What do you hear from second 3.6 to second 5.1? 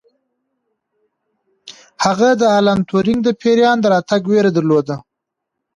د راتګ ویره درلوده